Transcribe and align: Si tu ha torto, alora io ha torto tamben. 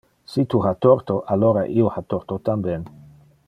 Si 0.35 0.43
tu 0.53 0.61
ha 0.65 0.71
torto, 0.85 1.19
alora 1.35 1.67
io 1.77 1.87
ha 1.87 2.01
torto 2.15 2.39
tamben. 2.49 2.83